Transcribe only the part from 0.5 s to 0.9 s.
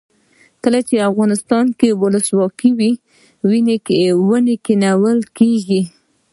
کله